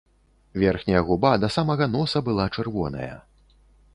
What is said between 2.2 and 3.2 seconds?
была чырвоная.